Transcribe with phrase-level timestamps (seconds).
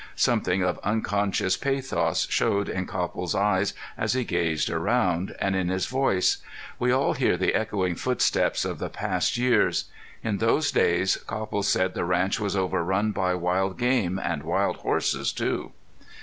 [0.15, 5.85] Something of unconscious pathos showed in Copple's eyes as he gazed around, and in his
[5.85, 6.37] voice.
[6.79, 9.85] We all hear the echoing footsteps of the past years!
[10.23, 15.31] In those days Copple said the ranch was overrun by wild game, and wild horses
[15.31, 15.71] too.